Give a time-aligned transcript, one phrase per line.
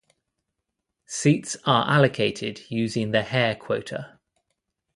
[1.05, 4.17] Seats are allocated using the Hare quota.